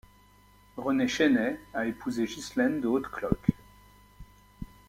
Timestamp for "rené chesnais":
0.77-1.59